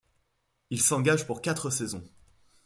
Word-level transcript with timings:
Il 0.71 0.81
s'engage 0.81 1.27
pour 1.27 1.43
quatre 1.43 1.69
saisons. 1.69 2.03